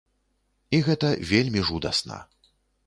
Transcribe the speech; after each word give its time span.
І 0.77 0.81
гэта 0.89 1.13
вельмі 1.33 1.61
жудасна. 1.71 2.17